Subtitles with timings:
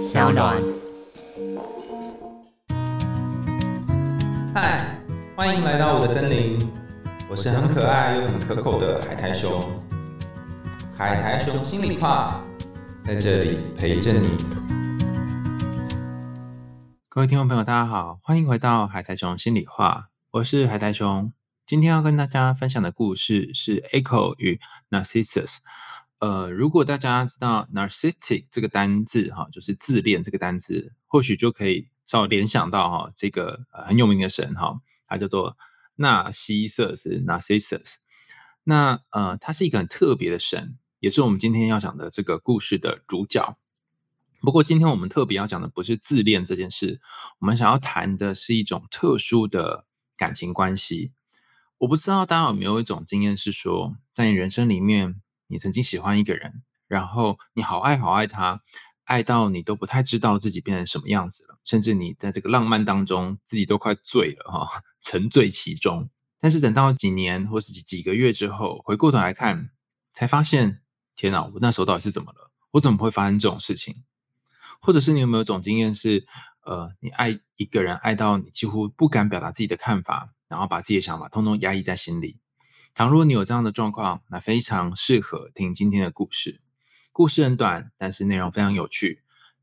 [0.00, 0.56] 小暖。
[4.54, 4.98] 嗨，
[5.36, 6.58] 欢迎来到我的森林，
[7.28, 9.62] 我是很可爱又很可口的海苔熊。
[10.96, 12.42] 海苔熊心里话，
[13.04, 14.30] 在这里陪着你。
[17.10, 21.30] 各位听众朋友，大家好，欢迎回到海苔熊心里话，我是海苔熊。
[21.66, 24.58] 今天要跟大家分享的故事是 Echo 与
[24.88, 25.58] Narcissus。
[26.20, 35.56] 呃，如果大家知道 narcissistic 这个单字哈，就是自恋这个单字，或许就可以稍微联想到哈，这个很有名的神哈，它叫做
[35.96, 37.94] 纳西瑟斯 （Narcissus）。
[38.64, 43.56] 那呃，它是一个很特别的神，也是我们今天要讲的这个故事的主角。
[44.42, 47.00] 不过，今天我们特别要讲的不是自恋这件事，
[47.38, 49.86] 我们想要谈的是一种特殊的
[50.18, 51.12] 感情关系。
[51.78, 55.22] 我不知道大家有没有一种经验，是说在你人生里面。
[55.50, 58.62] 你曾经喜欢一个人，然后你好爱好爱他，
[59.04, 66.08] 爱到你都不太知道自己变成什么样子了，甚至你在这个浪漫当中自己都快醉了哈， 沉醉其中。
[66.38, 69.70] 但是等到几年或是几几个月之后，回过头来看，
[70.12, 70.80] 才发现，
[71.14, 72.50] 天哪，我那时候到底是怎么了？
[72.70, 74.04] 我怎么会发生这种事情？
[74.80, 76.24] 或者是你有没有一种经验是，
[76.64, 82.38] 呃，你爱一个人爱到你几乎不敢表达自己的看法，然后把自己的想法通通压抑在心里？
[82.92, 86.60] 倘若你有这样的状况，那非常适合听今天的故事。
[87.12, 89.22] 故事很短，但是内容非常有趣。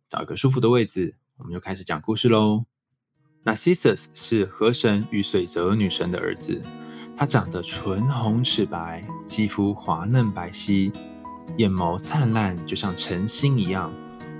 [0.10, 2.66] 找一个舒服的位置，我们就开始讲故事喽。
[3.44, 6.62] Narcissus 是河神与水泽女神的儿子，
[7.16, 10.92] 他长得唇红齿白，肌肤滑嫩白皙，
[11.58, 13.94] 眼眸灿烂，就像晨星一样，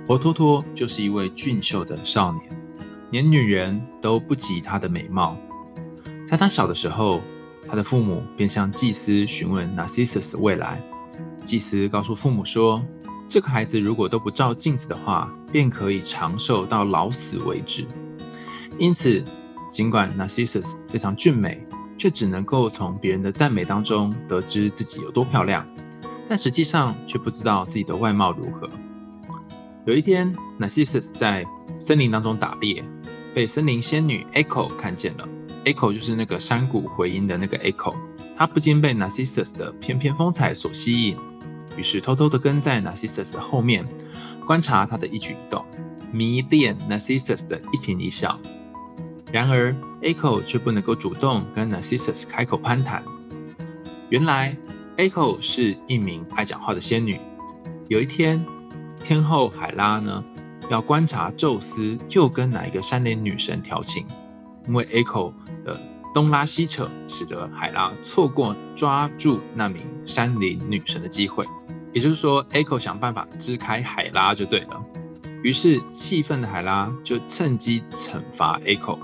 [0.06, 2.50] 活脱脱就是一位俊秀的少年，
[3.10, 5.36] 连女人都不及他的美貌。
[6.26, 7.22] 在他小的时候。
[7.68, 10.82] 他的父母便向祭司询问 Narcissus 的未来。
[11.44, 12.82] 祭司告诉父母说
[13.28, 17.86] ：“这个孩子如果都不照镜子的话，便可以长寿到老死为止。”
[18.78, 19.22] 因此，
[19.70, 21.66] 尽管 Narcissus 非常俊美，
[21.98, 25.66] 却只能够从别人的赞美当中得知自己有多漂亮，
[26.28, 28.68] 但实际上却不知道自己的外貌如何。
[29.84, 31.44] 有一天，Narcissus 在
[31.78, 32.84] 森林当中打猎，
[33.34, 35.28] 被森林仙女 Echo 看见了。
[35.64, 37.94] Echo 就是那个山谷回音的那个 Echo，
[38.36, 41.16] 他不禁被 Narcissus 的翩翩风采所吸引，
[41.76, 43.86] 于是偷偷的跟在 Narcissus 的后面，
[44.46, 45.64] 观察他的一举一动，
[46.12, 48.38] 迷恋 Narcissus 的一颦一笑。
[49.30, 53.02] 然而，Echo 却不能够主动跟 Narcissus 开口攀谈。
[54.08, 54.56] 原来
[54.96, 57.20] ，Echo 是一名爱讲话的仙女。
[57.88, 58.42] 有一天，
[59.04, 60.24] 天后海拉呢，
[60.70, 64.06] 要观察宙斯又跟哪一个山林女神调情，
[64.66, 65.34] 因为 Echo。
[66.12, 71.46] 东拉西扯，使得海拉错过抓住那名山林女神的机会。
[71.92, 74.84] 也就是说，Echo 想办法支开海拉就对了。
[75.42, 78.98] 于是，气愤的海拉就趁机惩罚 Echo。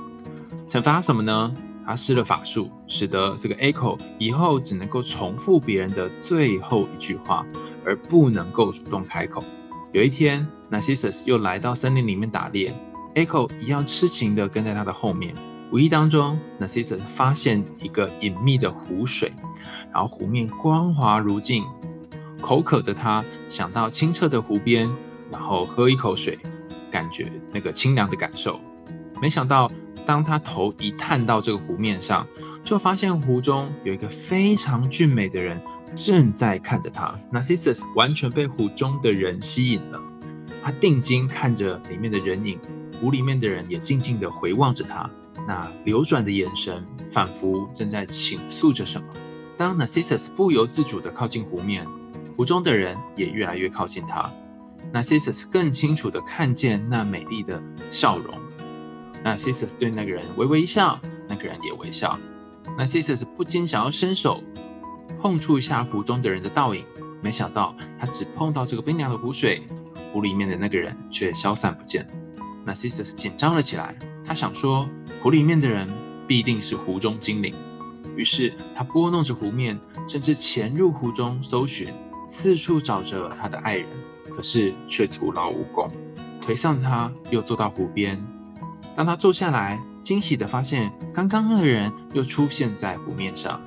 [0.67, 1.53] 惩罚什么呢？
[1.87, 7.45] 他施了法术，使得这个 Echo 以后只能够重复别人的最后一句话，
[7.85, 9.45] 而不能够主动开口。
[9.93, 12.75] 有一天，Narcissus 又来到森林里面打猎
[13.15, 15.35] ，Echo 一样痴情的跟在他的后面。
[15.71, 19.33] 无意当中，Narcissus 发现一个隐秘的湖水，
[19.93, 21.65] 然后湖面光滑如镜。
[22.41, 24.89] 口渴的他想到清澈的湖边，
[25.33, 26.39] 然后喝一口水，
[26.91, 28.61] 感觉那个清凉的感受。
[29.21, 29.71] 没想到，
[30.05, 32.27] 当他头一探到这个湖面上，
[32.63, 35.61] 就发现湖中有一个非常俊美的人
[35.97, 37.19] 正在看着他。
[37.33, 40.01] Narcissus 完全被湖中的人吸引了，
[40.63, 42.61] 他定睛看着里面的人影，
[43.01, 45.09] 湖里面的人也静静的回望着他。
[45.47, 49.07] 那流转的眼神，仿佛正在倾诉着什么。
[49.57, 51.87] 当 Narcissus 不由自主地靠近湖面，
[52.37, 54.33] 湖中的人也越来越靠近他。
[54.93, 58.35] Narcissus 更清楚地看见那美丽的笑容。
[59.25, 62.19] Narcissus 对那个人微微一笑，那个人也微笑。
[62.79, 64.43] Narcissus 不禁想要伸手
[65.21, 66.85] 碰触一下湖中的人的倒影，
[67.23, 69.63] 没想到他只碰到这个冰凉的湖水，
[70.13, 72.07] 湖里面的那个人却消散不见。
[72.67, 74.89] Narcissus 紧张了起来，他想说。
[75.25, 75.89] 湖里面的人
[76.29, 77.55] 必定是湖中精灵，
[78.15, 81.89] 于是他拨弄着湖面，甚至潜入湖中搜寻，
[82.29, 83.89] 四处找着他的爱人，
[84.31, 85.91] 可是却徒劳无功。
[86.43, 88.23] 颓丧的他又坐到湖边，
[88.95, 93.59] 当他坐下来，惊喜地发现刚刚那个人又出现在湖面上。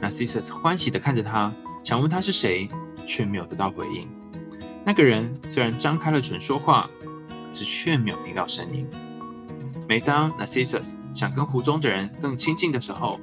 [0.00, 1.52] Narcissus 欢喜地看着他，
[1.82, 2.68] 想问他是谁，
[3.04, 4.06] 却没有得到回应。
[4.84, 6.88] 那个人虽然张开了嘴说话，
[7.48, 8.86] 可是却没有听到声音。
[9.90, 13.18] 每当 Narcissus 想跟湖中的人更亲近的时候，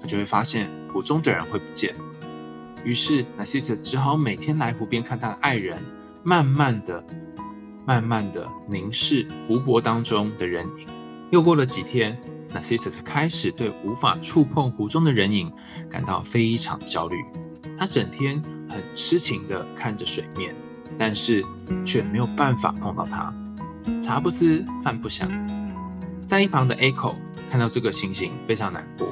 [0.00, 1.94] 他就会发现湖中的人会不见。
[2.82, 5.80] 于是 Narcissus 只好每天来湖边看他的爱人，
[6.24, 7.04] 慢慢的
[7.86, 10.86] 慢慢的凝视湖泊当中的人影。
[11.30, 15.52] 又过了几天，Narcissus 开始对无法触碰湖中的人影
[15.88, 17.16] 感到非常焦虑。
[17.78, 20.52] 他整天很痴情的看着水面，
[20.98, 21.44] 但是
[21.84, 23.32] 却没有办法碰到他。
[24.02, 25.30] 茶不思饭不想，
[26.28, 27.16] 在一旁的 Echo
[27.50, 29.08] 看到这个情形非常难过，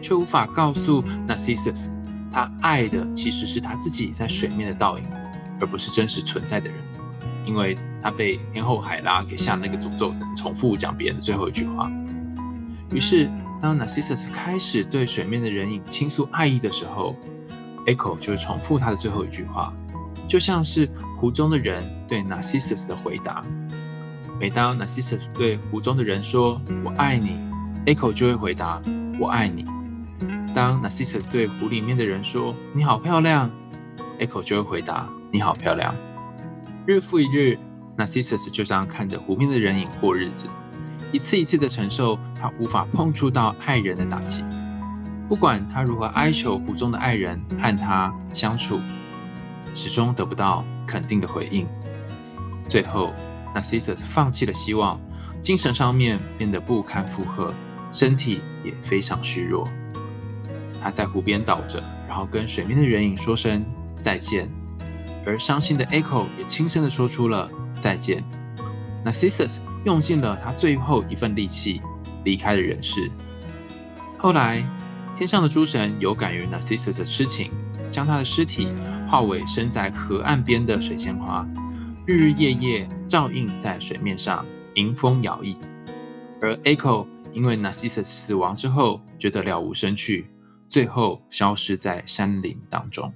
[0.00, 1.88] 却无法告诉 Narcissus，
[2.30, 5.04] 他爱的其实是他自己在水面的倒影。
[5.60, 6.78] 而不是真实存在的人，
[7.44, 11.90] 因为他被天后海拉给下那个诅咒，只能重复讲别人的最后一句话。
[12.92, 13.28] 于是，
[13.60, 17.16] 当 Narcissus 开始对水面的人影倾诉爱意的时候
[17.86, 19.74] ，Echo 就会重复他的最后一句话，
[20.28, 23.44] 就像是湖中的人对 Narcissus 的回答。
[24.40, 27.40] 每当 Narcissus 对湖中的人说“我爱你
[27.86, 28.80] ”，Echo 就会回答
[29.18, 29.64] “我爱你”。
[30.54, 33.50] 当 Narcissus 对湖里面的人说“你好漂亮
[34.20, 35.08] ”，Echo 就会回答。
[35.32, 35.92] 你好漂亮。
[36.86, 37.58] 日复一日
[37.96, 40.46] ，Narcissus 就这样看着湖面的人影过日子，
[41.10, 44.44] 一次一次的承受他无法碰触到爱人的打击。
[45.28, 48.80] 不管他如何哀求湖中的爱人和他相处，
[49.74, 51.66] 始终得不到肯定的回应。
[52.68, 53.12] 最后
[53.58, 55.00] ，Narcissus 放弃了希望，
[55.42, 57.52] 精神上面变得不堪负荷，
[57.90, 59.68] 身体也非常虚弱。
[60.80, 63.64] 他在湖边倒着，然后跟水面的人影说声
[63.98, 64.48] 再见。
[65.26, 68.24] 而伤心的 Echo 也轻声的说出了再见。
[69.04, 71.82] Narcissus 用尽了他最后一份力气，
[72.24, 73.10] 离开了人世。
[74.16, 74.62] 后来，
[75.16, 77.50] 天上的诸神有感于 Narcissus 的痴情，
[77.90, 78.68] 将他的尸体
[79.06, 81.46] 化为身在河岸边的水仙花，
[82.08, 84.46] 日日夜夜照映在水面上，
[84.76, 85.54] 迎风摇曳。
[86.40, 90.26] 而 Echo 因为 Narcissus 死亡之后，觉得了无生趣，
[90.70, 93.12] 最后消失在山林当中。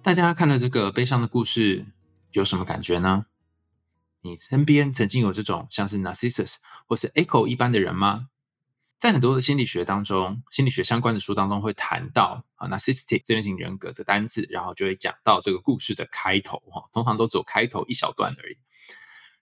[0.00, 1.84] 大家看了这个悲伤的故事，
[2.32, 3.26] 有什么感觉呢？
[4.22, 6.54] 你身边曾经有这种像是 Narcissus
[6.86, 8.28] 或是 Echo 一般的人吗？
[8.98, 18.56] 在很多的心理学当中，心理学相关的书当中会谈到啊 Narcissistic 这类型人格这单字，然后就会讲到这个故事的开头哈，通常都只有开头一小段而已，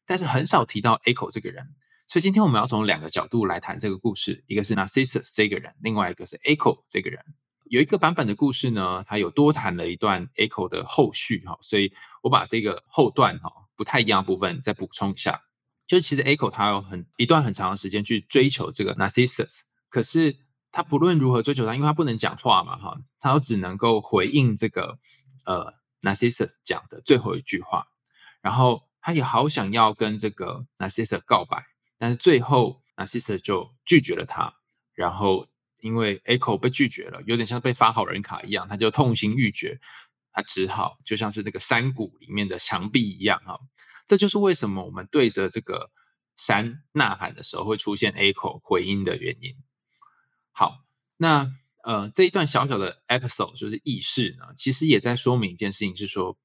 [0.04, 1.74] 但是很少提到 Echo 这个人。
[2.08, 7.24] 所以今天我们要从两个角度来谈这个故事，一个是 Narcissus 这个人，另外一个是 Echo 这个人。
[7.66, 15.40] 有一个版本的故事呢，它有多谈了一段 Echo 的后续哈，所以我把这个后段哈不太一样部分再补充一下。
[15.86, 20.36] 就其实 Echo 他有很一段很长的时间去追求这个 Narcissus，可是
[20.70, 24.98] 他不论如何追求他，因为他不能讲话嘛哈，他都只能够回应这个
[25.44, 27.86] 呃 Narcissus 讲的最后一句话。
[28.40, 31.64] 然后他也好想要跟这个 Narcissus 告白，
[31.98, 34.54] 但是最后 Narcissus 就拒绝了他，
[34.94, 35.48] 然后。
[35.82, 39.80] 因为 Echo 被拒绝了，有点像被发好人卡一样，他就痛心欲绝，
[40.32, 43.58] 他只好就像是那个山谷里面的墙壁一样哈。
[44.06, 45.90] 这就是为什么我们对着这个
[46.36, 49.56] 山呐喊的时候会出现 Echo 回音的原因。
[50.50, 50.84] 好，
[51.16, 51.52] 那
[51.84, 56.38] 呃这一段小小的 episode 就是意识呢，其实也在说明一件事情，是说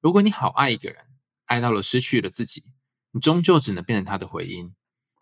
[0.00, 1.04] 如果你好爱一个人，
[1.46, 2.64] 爱到了失去了自己，
[3.10, 4.74] 你终究只能变成他的回音，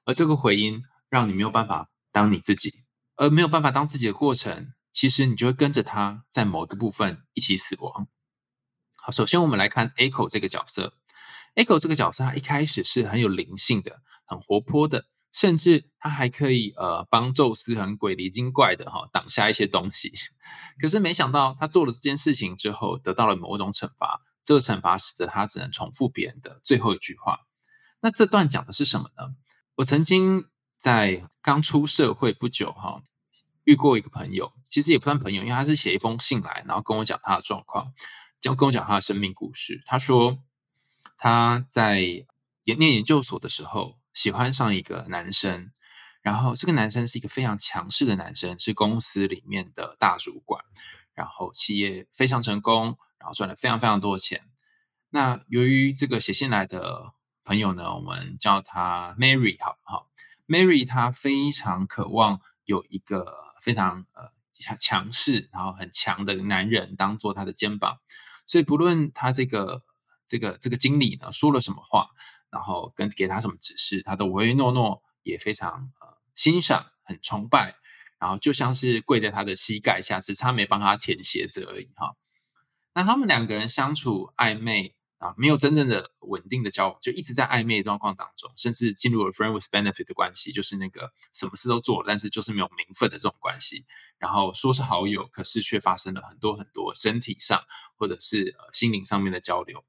[0.04, 2.84] 而这个回音让你没有办法当你自己。
[3.20, 8.06] 而没有办法当自己的过程，其实你就会跟着他在某个部分一起死亡。
[8.94, 10.97] 好，首先我们来看 Echo 这个角色。
[11.58, 20.12] Echo 这个角色，他一开始是很有灵性的，很活泼的，甚至他还可以呃帮宙斯很鬼离精怪的哈挡下一些东西。
[20.80, 24.22] 可是没想到他做了这件事情之后，得到了某种惩罚。
[24.44, 27.40] 这个惩罚使得他只能重复别人的最后一句话。
[28.00, 29.34] 那这段讲的是什么呢？
[29.74, 33.02] 我曾经在刚出社会不久哈。
[33.64, 37.92] 遇过一个朋友，其实也不算朋友，因为他是写一封信来，然后跟我讲他的状况，
[38.40, 39.82] 就跟我讲他的生命故事。
[39.84, 40.38] 他说
[41.18, 42.00] 他在
[42.64, 45.70] 研念研究所的时候，喜欢上一个男生，
[46.22, 50.64] 然后这个男生是一个非常强势的男生，是公司里面的大主管，
[51.12, 54.48] 然后企业非常成功，然后赚了非常非常多的钱。
[55.10, 57.12] 那由于这个写信来的
[57.44, 60.08] 朋友呢，我们叫他 Mary，好不好
[60.46, 63.46] ，Mary 她非常渴望有一个。
[63.60, 67.98] 非常呃强强势，然后很强的男人当做他的肩膀，
[68.46, 69.82] 所以不论他这个
[70.28, 72.10] 这个这个经理呢说了什么话，
[72.50, 77.74] 然后跟给他什么指示，他都唯唯诺诺，也非常呃欣赏，很崇拜，
[78.20, 82.14] 然后就像是跪在他的膝盖下，只差没帮他舔鞋子而已哈。
[82.94, 84.94] 那他们两个人相处暧昧。
[85.18, 93.84] 啊，没有真正的稳定的交往，就一直在暧昧状况当中，甚至进入了 friend with benefit 的关系，就是那个什么事都做，但是就是没有名分的这种关系。
[94.18, 97.60] 然后说是好友，可是却发生了很多很多身体上
[97.96, 99.84] 或者是呃心灵上面的交流。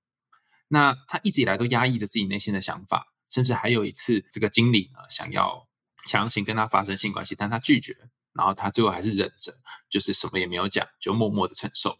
[0.71, 5.67] 那他一直以来都压抑着自己内心的想法，甚至还有一次，这个经理呢想要
[6.05, 7.97] 强行跟他发生性关系，但他拒绝，
[8.33, 9.57] 然后他最后还是忍着，
[9.89, 11.97] 就是什么也没有讲，就默默的承受。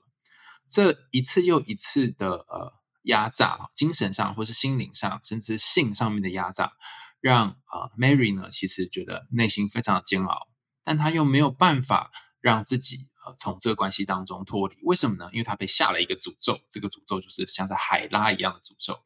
[0.70, 2.72] 这一次又一次的呃
[3.06, 6.74] 压榨，精神上或是心灵上，甚至性上面的压榨，
[7.20, 10.48] 让啊 Mary 呢其实觉得内心非常的煎熬，
[10.84, 13.09] 但他又没有办法让自己。
[13.38, 15.30] 从这个关系当中脱离，为什么呢？
[15.34, 19.00] 因为他被下了一个诅咒，这个诅咒就是像在海拉一样的诅咒。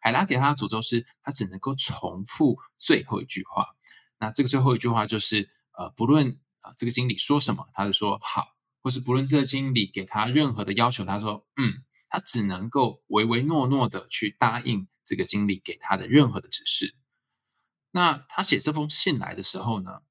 [0.00, 3.66] 海拉给他的诅咒是，他只能够重复最后一句话。
[4.18, 16.94] 那这个最后一句话就是，呃，不论啊这个经理说什么，他就说好；或是不论这个经理给他任何的要求，他说嗯，他只能够唯唯诺诺的去答应这个经理给他的任何的指示。
[17.90, 20.02] 那他写这封信来的时候呢？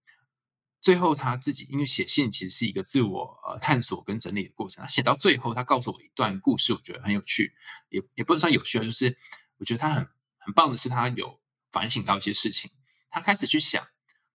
[0.82, 4.82] 最后他自己，因为写信其实是一个自我呃探索跟整理的过程。
[4.82, 7.54] 他写到最后，他告诉我一段故事，我觉得很有趣，
[7.90, 9.18] 也也不能算有趣啊，就是
[9.58, 10.08] 我觉得他很
[10.38, 11.40] 很棒的是，他有
[11.72, 12.72] 反省到一些事情。
[13.10, 13.86] 他开始去想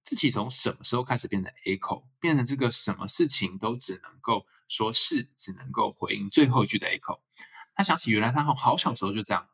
[0.02, 7.22] 自己从什么时候开始变成 A 口，变成这个什么事情都只能够说是，只能够回应最后一句的 A 口。
[7.74, 9.48] 他想起原来他好好小时候就这样，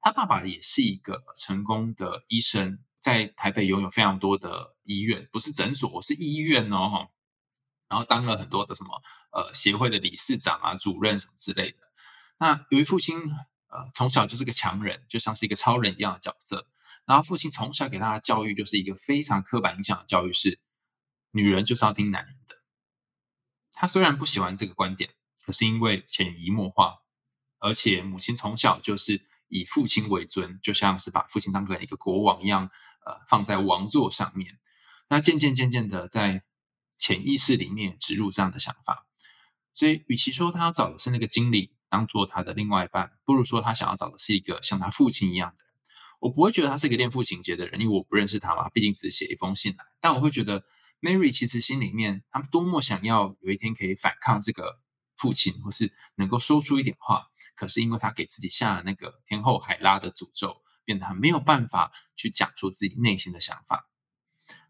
[0.00, 2.78] 他爸爸也是一个成功的医生。
[3.08, 7.08] 在台北拥有非常多的医院，不是诊所，我是医院哦，哈。
[7.88, 11.78] 然后当了很多的什么呃协会的理事长啊、主任什么之类的。
[12.36, 13.18] 那由于父亲
[13.68, 16.68] 呃从小就是个强人，就像是一个超人一样的角色。
[17.06, 20.60] 然后父亲从小给他的教育就是一个非常刻板印象的教育，是
[21.30, 22.56] 女人就是要听男人的。
[23.72, 26.98] 他虽然不喜欢这个观点，可是因为潜移默化，
[27.58, 32.70] 而且母亲从小就是以父亲为尊，就像是把父亲当成一个国王一样。
[33.08, 34.58] 呃，放在王座上面，
[35.08, 36.42] 那渐渐渐渐的在
[36.98, 39.06] 潜意识里面植入这样的想法，
[39.72, 45.74] 所以与其说他要找的是那个经理当做他的另外一半，不如说他想要找的是一个像他父亲一样的人。
[46.20, 49.84] 我不会觉得他是一个恋父情节的人，因为我不认识他嘛，毕竟只是写一封信来。
[50.00, 50.64] 但我会觉得
[51.00, 54.80] Mary 其实心里面，他们多么想要有一天可以反抗这个
[55.16, 57.28] 父亲，或是能够说出一点话。
[57.54, 60.60] 可是因为他给自己下了那个天后海拉的诅咒。
[60.88, 63.90] 变得很没有办法去讲出自己内心的想法。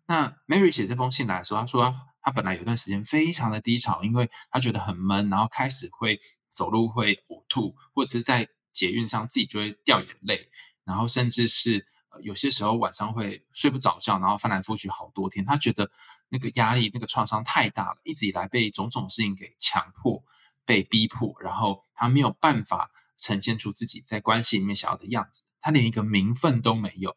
[0.06, 10.50] 那 Mary 写这封信来说，她说她本来有段时间非常的低潮，因为她觉得很闷，然后开始会走路会呕吐，或者是在捷运上自己就会掉眼泪，
[10.82, 11.86] 然后甚至是
[12.22, 15.44] 有些时候晚上会睡不着觉，然后翻来覆去好多天。
[15.44, 15.88] 他觉得
[16.30, 20.24] 那个压力、那个创伤太大了，一直以来被种种事情给强迫、
[20.64, 25.44] 被逼迫，然后他没有办法呈现出自己在关系里面想要的样子。
[25.68, 27.14] 他连一个名分都没有，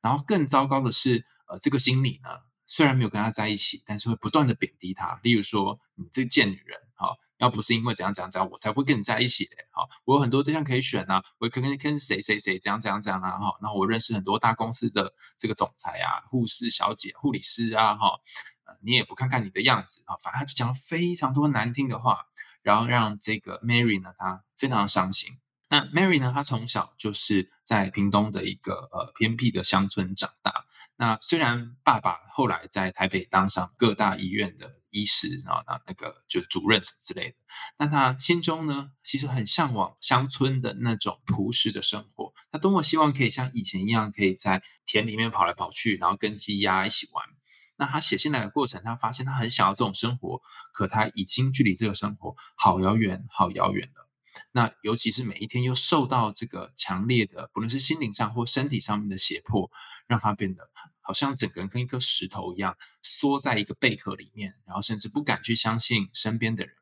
[0.00, 2.30] 然后更糟糕的是，呃，这个经理呢，
[2.66, 5.20] 虽然没有跟他在一起，但是会不断的贬低他。
[5.22, 18.18] 例如说，你这个贱女人，哈，要不是因为怎样怎样怎样，我才会跟你在一起的，哈，我有很多对象可以选啊，我可以跟跟谁谁谁怎样怎样怎样啊，哈，然后我认识很多大公司的这个总裁啊、护士小姐、护理师啊，哈，
[18.80, 22.26] 你也不看看你的样子啊，反正他就讲了非常多难听的话，
[22.62, 25.38] 然后让这个 Mary 呢，她非常伤心。
[25.72, 26.30] 那 Mary 呢？
[26.34, 30.66] 她从小就是在屏东的一个呃偏僻的乡村长大。
[30.96, 37.36] 那虽然爸爸后来在台北当上各大医院的医师啊，那那个就是主任什么之类的，
[37.78, 42.34] 但他心中呢，其实很向往乡村的那种朴实的生活。
[42.50, 47.24] 他多么希望可以像以前一样，可以在田里面跑来跑去，然后跟鸡鸭一起玩。
[47.76, 50.42] 那他写信来的过程，他发现他很想要这种生活，
[50.74, 54.01] 可他已经距离这个生活好遥远，好遥远了。
[54.52, 59.70] 那尤其是每一天又受到这个强烈的，不论是心灵上或身体上面的胁迫，
[60.06, 60.70] 让他变得
[61.00, 66.74] 好像整个人跟一颗石头一样，缩在一个贝壳里面，然后甚至不敢去相信身边的人。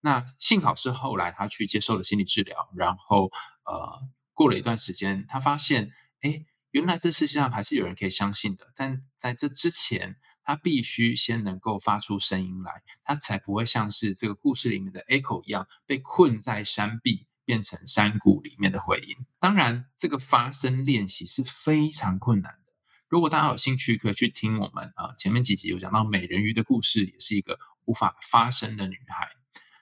[0.00, 3.30] 那幸好是后来他去接受了心理治疗，然后
[3.64, 8.72] 呃过了一段时间，他发现，哎，原来这世界上还是有人可以相信的。
[8.74, 10.16] 但在这之前。
[10.44, 19.16] 他必须先能够发出声音来，他才不会像是这个故事里面的 Echo 一样被困在山壁，变成山谷里面的回音。
[19.40, 22.72] 当然，这个发声练习是非常困难的。
[23.08, 29.28] 如果大家有兴趣，可以去听我们啊前面几集有讲到美人鱼的故事，也是一个无法发声的女孩，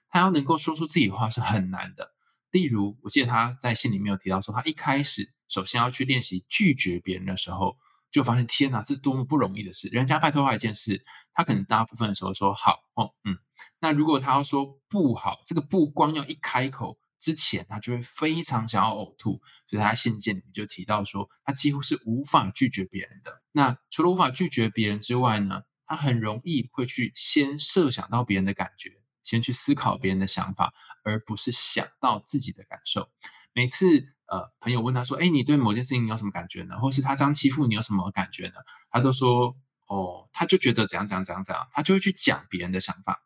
[0.09, 2.13] 她要能够说出自己的话是很难的。
[2.53, 7.77] 例如，我记得她在信里面有提到说，她一开始首先要去练习拒绝别人的时候。
[8.13, 9.89] 就发现天哪，这是多么不容易的事！
[9.89, 11.03] 人家拜托他一件事，
[11.33, 13.39] 他可能大部分的时候说好哦，嗯。
[13.81, 19.41] 那如果他要说不好，这个不光要一开口之前，他就会非常想要呕吐。
[19.67, 23.41] 所以他信件里面就提到说，他几乎是无法拒绝别人的。
[23.53, 33.09] 那除了无法拒绝别人之外呢，他很容易会去先设想到别人的感觉，先去思考别人的想法，而不是想到自己的感受。
[33.55, 34.13] 每次。
[34.33, 36.79] 呃朋友问他说：“哎，你对某件事情有什么感觉呢？
[36.81, 38.55] 或是他这样欺负你有什么感觉呢？”
[38.91, 39.55] 他都说
[39.89, 43.23] ：“哦，他就觉得怎样怎样怎样怎样。”他就会去讲别人的想法。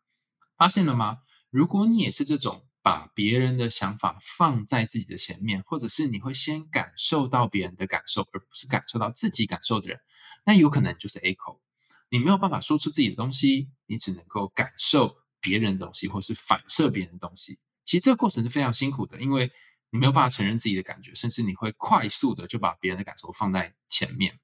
[0.57, 1.19] 发现了吗？
[1.49, 9.99] 如果你也是这种把别人的想法放在自己的前面，或者是你会先感受到别人的感受，而不是感受到自己感受的人，
[10.45, 11.61] 那有可能就是 A 口。
[12.09, 17.59] 你没有办法说出自己的东西，你只能够感受别人的东西，或是反射别人的东西。
[17.85, 19.49] 其实这个过程是非常辛苦的，因为
[19.89, 24.39] 你没有办法承认自己的感觉，甚至你会快速的就把别人的感受放在前面。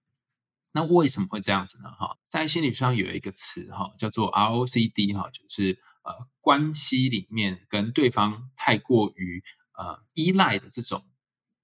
[0.72, 1.92] 那为什么会这样子呢？
[1.92, 9.44] 哈，在心理学上有一个词哈，叫做 ROCD 哈，就是呃关系里面跟对方太过于
[9.78, 11.06] 呃依赖的这种。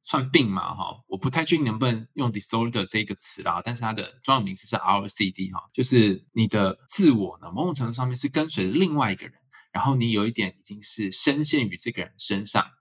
[0.05, 9.35] 算病嘛哈，我不太确定能不能用 disorder 这个词啦，但是它的专有名词是 R O C D 哈，就是你的自我呢，某种程度上面是跟随另外一个人，
[9.71, 12.71] 然后你有一点已经是深陷于这个人身上，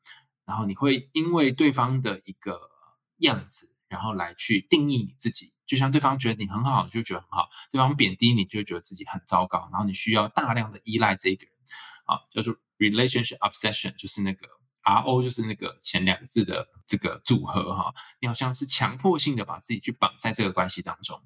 [0.49, 2.59] 然后你会因为对方的一个
[3.19, 11.53] 样子，然后来去定义你自己，就像对方觉得你很好，就觉得很好；对方贬低你，就觉得自己很糟糕，然后你需要大量的依赖这个人，
[12.07, 14.49] 啊，叫做 relationship obsession，就是那个。
[14.81, 21.21] R O 就是那个前两个字的这个组合哈，你好像是强迫性的把自己去绑在这个关系当中。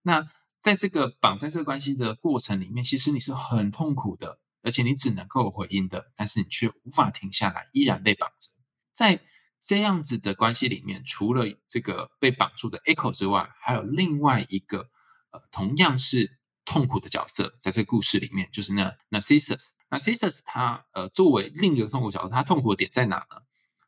[0.00, 0.26] 那
[0.62, 8.50] 在这个绑在这个关系的过程里面，其实你是很痛苦的，而且你只能够回应的，但是你却无法停下来，依然被绑着。
[8.92, 9.22] 在
[9.62, 14.90] 这样子的关系里面，除了这个被绑住的 Echo 之外，还有另外一个
[15.30, 19.68] 呃，同样是痛苦的角色，在这个故事里面，就是那 Narcissus。
[19.88, 23.36] Narcissus 他呃作为另一个痛苦角色，他痛苦的点在哪呢？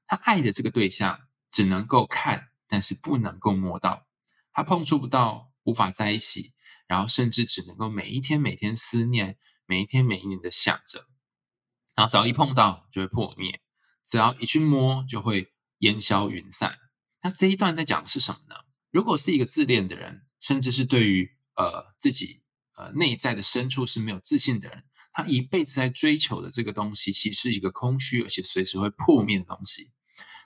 [0.07, 1.19] 他爱的这个对象
[1.51, 4.07] 只能够看，但是不能够摸到，
[4.53, 6.53] 他碰触不到，无法在一起，
[6.87, 9.37] 然后甚至只能够每一天每天思念，
[9.69, 11.07] 每一天每一年的想着，
[11.95, 13.61] 然后只要一碰到就会破灭，
[14.03, 16.79] 只要一去摸就会烟消云散。
[17.23, 18.55] 那这一段在讲的是什么呢？
[18.91, 22.41] 如果是一个自恋的人，甚至是对于呃自己
[22.77, 24.85] 呃内在的深处是没有自信的人。
[25.13, 29.91] 他一辈子在追求的这个东西，其实是一个空虚而且随时会破灭的东西。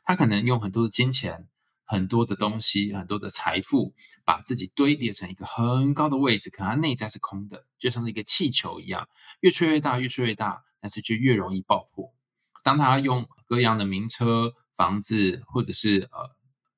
[0.02, 1.46] 他可能用很多的金钱、
[1.92, 9.06] 很多的东西、很多的财富，把自己堆叠成一个很高的位置，可它内在是空的，就像是一个气球一样，
[9.40, 12.14] 越吹越大，越吹越大，但是就越容易爆破。
[12.64, 16.30] 当他用各样的名车、房子，或者是呃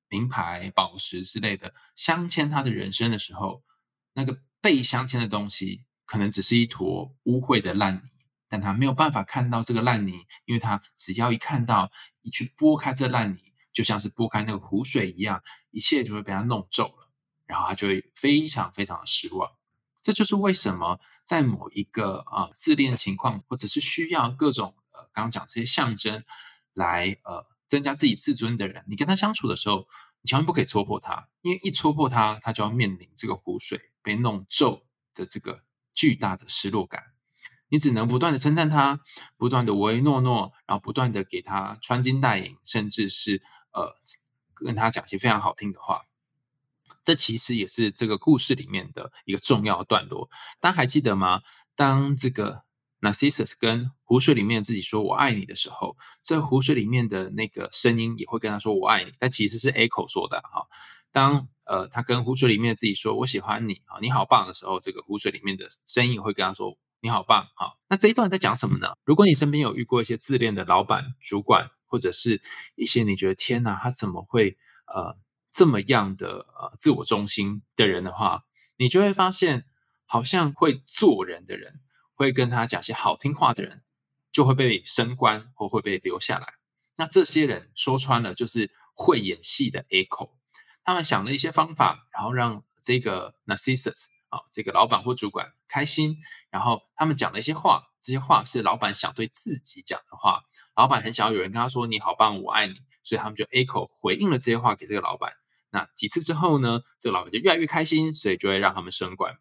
[0.09, 3.63] 名牌、宝石之类的镶嵌他的人生的时候，
[4.13, 5.85] 那个被镶嵌的东西。
[6.07, 8.01] 可能只是一坨污秽的烂泥，
[8.47, 13.44] 但他没有办法看到这个烂泥，因为他只要一看到，一去拨开这烂泥，
[13.75, 17.11] 就像是拨开那个湖水一样，一切就会被他弄皱了，
[17.45, 19.51] 然后他就会非常非常的失望。
[20.01, 26.23] 这就是为什么在某一个啊自恋情况，或者是需要各种呃刚刚讲这些象征
[26.73, 29.87] 来呃增加自己自尊的人，你跟他相处的时候，
[30.21, 35.61] 你千万不可以戳破他，因为一戳破他，他就要面临这个湖水被弄皱的这个。
[35.97, 37.01] 巨大的失落感，
[37.69, 38.99] 你只能不断的称赞他，
[39.37, 43.41] 不断的唯唯诺诺，然后不断的给他穿金戴银，甚至是
[43.75, 43.95] 呃
[44.55, 46.05] 跟他讲些非常好听的话。
[47.03, 50.27] 这其实也是这个故事里面的一个重要段落。
[50.59, 51.43] 大家还记得吗？
[51.75, 52.63] 当这个
[52.99, 60.65] Narcissus 跟湖水里面自己说我爱你的时候，这湖水里面的那个声音也会跟他说我爱你，但其实是 Echo 说的哈。
[61.11, 66.75] 当呃，他跟湖水里面自己说“我喜欢你啊，你好棒”的时候，这个湖水里面的声音也会跟他说
[67.05, 67.77] “你好棒”啊。
[67.87, 68.93] 那这一段在讲什么呢？
[69.03, 72.41] 如果你身边有遇过一些自恋的老板、主管，或者是
[72.73, 75.15] 一些你觉得天哪，他怎么会呃
[75.51, 78.45] 这么样的呃自我中心的人的话，
[78.77, 79.67] 你就会发现，
[80.07, 81.79] 好像会做人的人，
[82.15, 83.83] 会跟他讲些好听话的人，
[84.31, 86.55] 就会被升官或会被留下来。
[86.95, 90.31] 那这些人说穿了，就是会演戏的 echo。
[90.83, 96.17] 他们想了一些方法，然后让这个 Narcissus 啊，这个老板或主管开心。
[96.49, 100.43] 然后他们讲了一些话，这些话是老板想对自己讲的话。
[100.75, 105.33] 老板很想要有人跟他说“你好棒，我爱你”，所以他们就 echo 回应了这些话给这个老板。
[105.69, 109.37] 那几次之后呢，这个老板就越来越开心，所以就会让他们升官。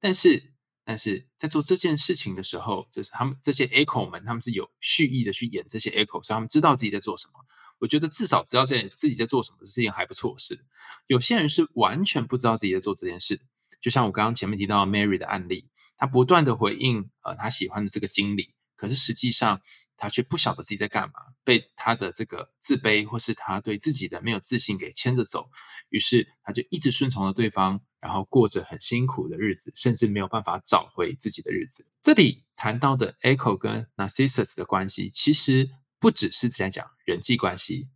[0.00, 7.44] 但是，但是在做这件事情的时候，就是他们这些 echo 们，他们是有蓄意的去演这些 echo，所以他们知道自己在做什么。
[7.80, 10.64] 我觉得至少知道在自己在做什么是一件还不错的事。
[11.06, 13.40] 有些人是完全不知道自己在做这件事，
[13.84, 15.68] 就像我刚刚前面提到 Mary 的案例，
[15.98, 19.60] 他不断的回应呃他喜欢的这个经理，可是实际上
[19.98, 21.12] 他却不晓得自己在干嘛，
[21.44, 25.50] 被他的这个自卑或是他对自己的没有自信给牵着走，
[25.90, 31.84] 于是他就一直顺从了对方，然后过着很辛苦的日子，甚至没有办法找回自己的日子。
[32.00, 35.68] 这里谈到的 Echo 跟 Narcissus 的关系，其实。
[36.00, 37.88] 不只是在讲人际关系，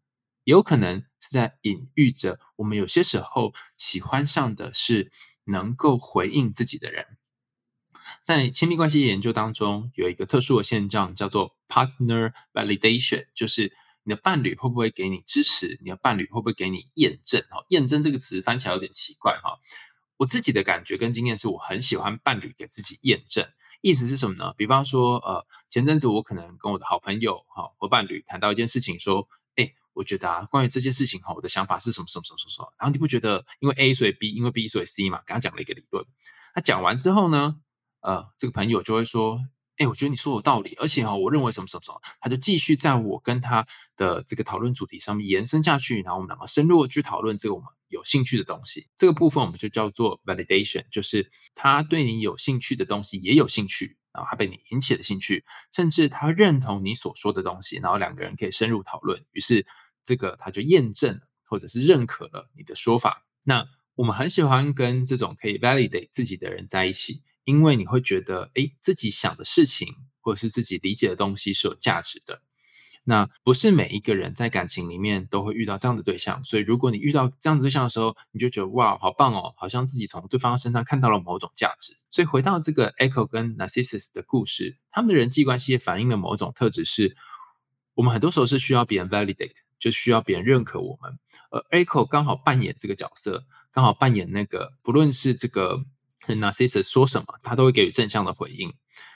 [0.44, 5.12] 也有可能是在隐喻着我们有些时候喜欢上的是
[5.48, 7.06] 能够回应自己的人。
[8.24, 13.72] 在亲密关系研究当中，有一个特殊的现象叫做 partner validation，就是
[14.04, 17.42] 你的伴侣会不会给你支持，你的伴侣会不会给你验证？
[17.50, 19.58] 哈，验证这个词翻起来有点奇怪哈。
[20.18, 23.46] 我自己的感觉跟经验是我很喜欢伴侣给自己验证，
[23.80, 24.52] 意思是什么呢？
[24.56, 29.28] 比方说，呃，前阵子我可能跟我的好朋友哈或伴侣谈到一件事情，说，
[29.98, 32.72] 我觉得啊，关于这件事情哈，我的想法是什么什么什么什么。
[32.78, 35.20] 然后你不觉得因为 A 所以 B，因为 B 所以 C 嘛？
[35.26, 36.04] 跟他讲了一个理论，
[36.54, 37.56] 他讲完之后呢？
[38.00, 39.40] 呃，这个朋友就会说
[39.76, 48.86] ：“哎，我觉得你说有道理，而且哈，我认为什么什么什么。”他就继续在我跟他的这个讨论主题上面延伸下去，然后我们两个深入的去讨论这个我们有兴趣的东西。
[48.96, 59.24] 这个部分我们就叫做 validation，就是他对你有兴趣的东西也有兴趣，然后他被你引起了兴趣，甚至他认同你所说的东西，然后两个人可以深入讨论。
[59.32, 59.66] 于是
[60.08, 63.26] 这个他就验证了或者是认可了你的说法。
[63.42, 67.22] 那我们很喜欢跟这种可以 validate 自己的人在一起。
[67.44, 69.88] 因为你会觉得，哎，自己想的事情
[70.20, 72.42] 或者是自己理解的东西是有价值的。
[73.04, 81.96] 那不是每一个人在感情里面都会遇到这样的对象，所以如果你遇到这样的对象的时候，你就觉得哇，好棒哦，好像自己从对方身上看到了某种价值。
[82.10, 87.16] 所以回到这个 Echo 跟 Narcissus 的故事，他们的人际关系也反映了某种特质，是
[87.94, 91.18] 我们很多时候是需要别人 validate，就需要别人认可我们。
[91.50, 95.84] 而 Echo 刚好扮演这个角色，刚好扮演那个，不论是这个。
[96.28, 98.74] Narcissus 说什么，他都会给予正向的回应。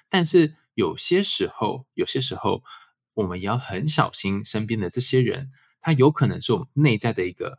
[0.08, 2.64] 但是有些时候，有些时候，
[3.12, 5.50] 我们也要很小心身边的这些人，
[5.82, 7.58] 他有可能是我们内在的一个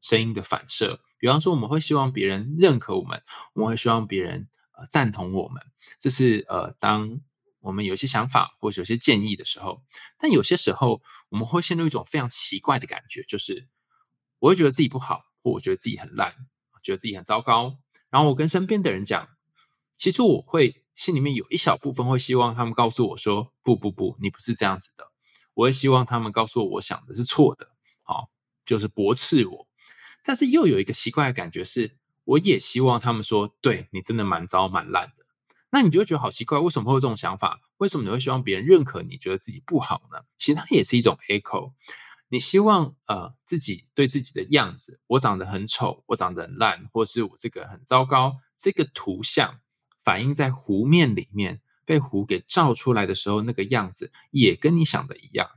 [0.00, 1.00] 声音的反射。
[1.18, 5.62] 比方说，我们会希望别人认可我们，我们会希望别人呃赞同我们。
[5.98, 7.20] 这是呃，当
[7.62, 9.82] 我们有一些想法或者有些建议的时候。
[10.18, 13.68] 但有些时候，我们会陷入一种非常奇怪的感觉，就是
[14.40, 16.34] 我会觉得自己不好，或我觉得自己很烂，
[16.82, 17.78] 觉得自己很糟糕。
[18.10, 19.28] 然后我跟身边的人讲，
[19.96, 25.10] 其实我会心里面有一小部分会希望他们告诉我说：“不不不，你不是这样子的。”
[25.54, 27.70] 我会希望他们告诉我，我想的是错的，
[28.02, 28.30] 好，
[28.66, 29.68] 就是驳斥我。
[30.24, 35.21] 但是又有一个奇怪的感觉是，我也希望他们说：“对你真的蛮糟蛮烂的。”
[35.74, 37.62] 那你就会觉得好奇怪，为什么会有这种想法？
[37.78, 40.18] 为什么你会希望别人认可你觉得自己不好呢？
[40.36, 41.72] 其实它也是一种 echo。
[42.28, 49.60] 你希望呃自己对自己的样子，我长得很丑，我长得很烂，或是我这个很糟糕，这个图像
[50.04, 55.50] 反映在湖面里面，被湖给照出来的时候，那个样子也跟你想的一样。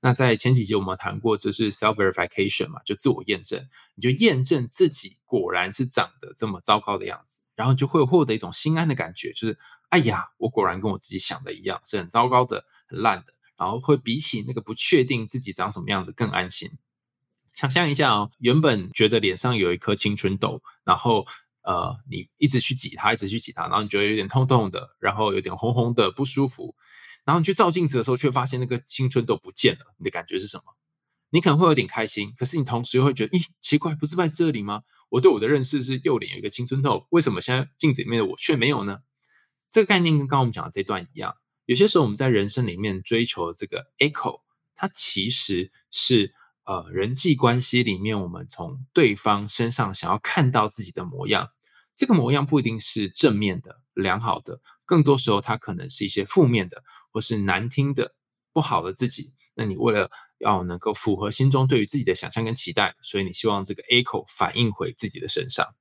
[0.00, 13.34] 那在前几集我们谈过，这是 self verification 嘛，就自我验证，你就验证自己果然是长得这么糟糕的样子，然后就会获得一种心安的感觉，就是哎呀，我果然跟我自己想的一样，是很糟糕的，很烂的。
[13.56, 16.70] 然后会比起那个不确定自己长什么样子更安心。
[17.52, 21.26] 想象一下哦，原本觉得脸上有一颗青春痘，然后
[21.62, 26.76] 呃，你一直去挤它，一直去挤它，然后你觉得有点痛痛的，然后有点红红的不舒服，
[27.24, 30.62] 然后你去照镜子的时候，却发现那个青春痘不见了，你的感觉是什么？
[31.30, 34.82] 你可能会有点开心，可是你同时又会觉得，咦，奇怪，不是在这里吗？
[35.08, 39.00] 我对我的认识是右脸有一个青春痘，为什么现在镜子里面的我却没有呢？
[39.70, 41.36] 这个概念跟刚刚我们讲的这段一样。
[41.66, 44.40] 有些时候，我们在人生里面追求这个 echo，
[44.74, 51.50] 它其实是呃人际关系里面我们从对方身上想要看到自己的模样。
[51.94, 58.14] 这个模样不一定是正面的、良好的，更多时候它可能是一些负面的，或是难听的、
[58.52, 59.34] 不好的自己。
[59.54, 65.74] 那你为了要能够符合心中对于自己的想象跟期待，所以你希望这个 echo 反映回自己的身上。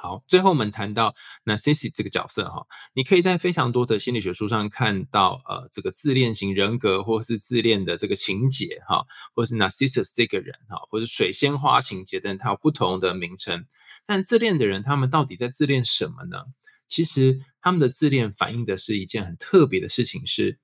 [0.00, 13.66] 好，最后我们谈到 Narcissus 这个角色哈，你可以在非常多的心理学书上看到，呃，这个自恋型人格，或是自恋的这个情节哈，或是 Narcissus 这个人哈，或是水仙花情节等，它有不同的名称。
[14.06, 16.44] 但自恋的人，他们到底在自恋什么呢？
[16.86, 20.60] 其实他们的自恋反映的是一件很特别的事情，是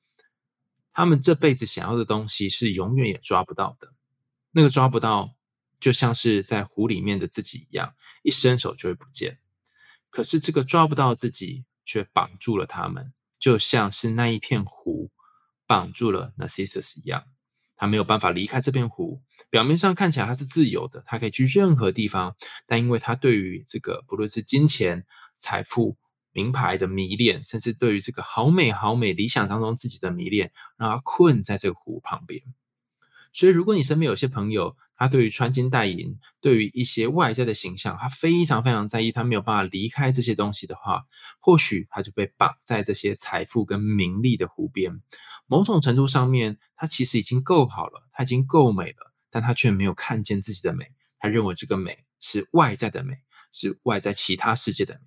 [0.94, 3.92] 他们这辈子想要的东西是永远也抓不到的，
[4.52, 5.34] 那个抓不到。
[5.80, 9.38] 就像是在湖里面的自己一样，一伸手就会不见。
[10.08, 15.10] 可是这个抓不到自己，却绑住了他们，就像是那一片湖
[15.66, 17.24] 绑住了 Narcissus 一样，
[17.76, 19.20] 他没有办法离开这片湖。
[19.50, 22.34] 表面上看起来他是自由的，他可以去任何地方，
[22.66, 25.04] 但因为他对于这个不论是金钱、
[25.36, 25.98] 财富、
[26.34, 32.42] 名牌的迷恋，甚至对于这个好美好美理想当中自己的迷恋，让他困在这个湖旁边。
[33.32, 41.06] 所以，如果你身边有些朋友，他对于穿金戴银，对于一些外在的形象，他非常非常在意，他没有办法离开这些东西的话，
[41.40, 45.00] 或许他就被绑在这些财富跟名利的湖边。
[45.46, 53.16] 某种程度上面，他其实已经够好了，他已经够美了，但他却没有看见自己的美，他认为这个美是外在的美，
[53.52, 55.00] 是外在其他世界的美。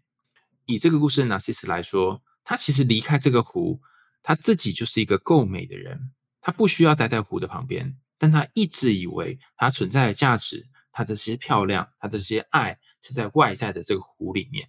[0.68, 3.82] 以这个故事的 Narcissus 来说，他其实离开这个湖，
[4.22, 14.68] 他自己就是一个够美的人，他不需要待在湖的旁边，但他一直以为他存在的价值，他这些漂亮，他这些爱，是在外在的这个湖里面。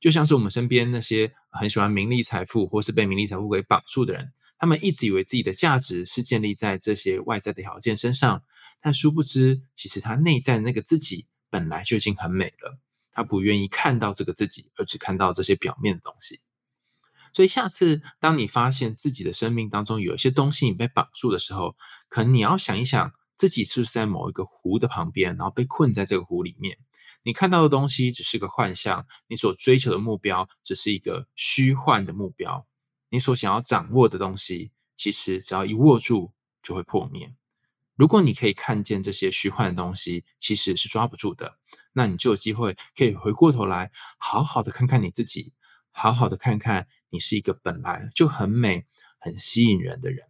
[0.00, 8.44] 就像是我们身边那些很喜欢名利财富，或是被名利财富给绑住的人，他们一直以为自己的价值是建立在这些外在的条件身上，
[8.80, 12.78] 但殊不知，其实他内在的那个自己本来就已经很美了。
[13.18, 16.40] 他不愿意看到这个自己，而只看到这些表面的东西。
[17.32, 21.74] 所以，下次当你发现自己的生命当中有一些东西你被绑住的时候，
[22.08, 26.78] 可能你要想一想，自己是不是在某一个湖的旁边，然后被困在这个湖里面。
[27.24, 32.68] 你看到的东西只是个幻象，你所追求的目标只是一个虚幻的目标。
[33.08, 37.34] 你所想要掌握的东西，其实只要一握住就会破灭。
[37.96, 41.58] 如果你可以看见这些虚幻的东西其实是抓不住的，
[41.92, 45.52] 那你就有机会可以回过头来，好好的看看你自己，
[45.90, 48.86] 好好的看看你是一个本来就很美、
[49.18, 50.26] 很吸引人的人。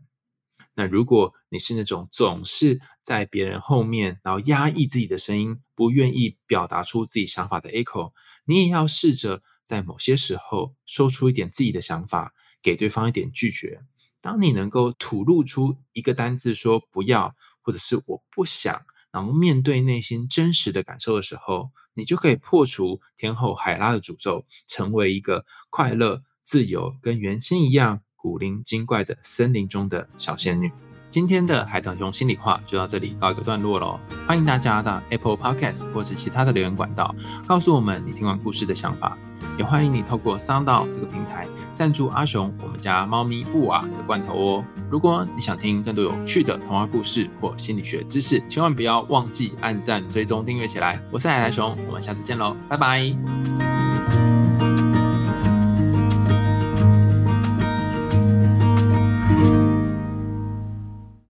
[0.75, 8.13] 那如果你是那种总是在别人后面，然后压抑自己的声音，不愿意表达出自己想法的 echo，
[8.45, 13.83] 你也要试着在某些时候说出一点自己的想法，给对方一点拒绝。
[14.21, 28.01] 当你能够吐露出一个单字说不要，或者是我不想，然后面对内心真实的感受的时候，你就可以破除天后海拉的诅咒，成为一个快乐、自由，跟原先一样。
[28.21, 30.71] 古灵精怪的森林中的小仙女。
[31.09, 33.99] 今天的海豚熊心里话就到这里告一个段落喽。
[34.27, 37.15] 欢迎大家到 Apple Podcast 或是其他的留言管道，
[37.47, 39.17] 告诉我们你听完故事的想法。
[39.59, 44.65] 也欢迎你透过 Sound 这个平台赞助阿雄我们家猫咪布瓦的罐头哦。
[44.89, 51.01] 如果你想听更多有趣的童话故事或心理学知识，千万不要忘记按赞、追踪、订阅起来。
[51.11, 53.78] 我是海苔熊，我们下次见喽，拜拜。